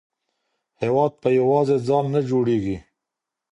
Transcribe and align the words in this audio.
هېواد 0.81 1.11
په 1.21 1.29
یوازې 1.39 1.77
ځان 1.87 2.05
نه 2.13 2.21
جوړیږي. 2.29 2.77